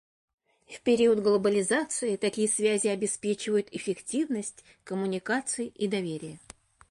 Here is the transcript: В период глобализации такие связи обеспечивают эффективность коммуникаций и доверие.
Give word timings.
В 0.65 0.81
период 0.81 1.19
глобализации 1.19 2.15
такие 2.15 2.47
связи 2.49 2.87
обеспечивают 2.87 3.67
эффективность 3.71 4.63
коммуникаций 4.83 5.67
и 5.67 5.87
доверие. 5.87 6.39